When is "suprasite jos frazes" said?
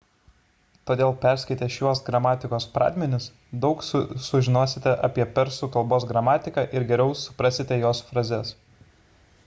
7.25-8.57